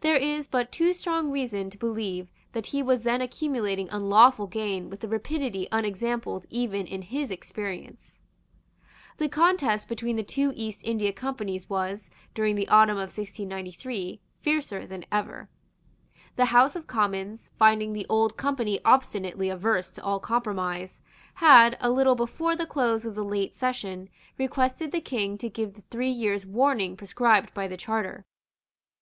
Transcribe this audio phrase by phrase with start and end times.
[0.00, 4.88] There is but too strong reason to believe that he was then accumulating unlawful gain
[4.88, 8.18] with a rapidity unexampled even in his experience.
[9.18, 14.86] The contest between the two East India Companies was, during the autumn of 1693, fiercer
[14.86, 15.50] than ever.
[16.36, 21.02] The House of Commons, finding the Old Company obstinately averse to all compromise,
[21.34, 24.08] had, a little before the close of the late session,
[24.38, 28.24] requested the King to give the three years' warning prescribed by the Charter.